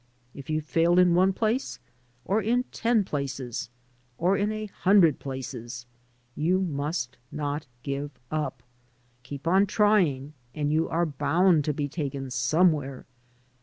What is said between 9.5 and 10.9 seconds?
trying and you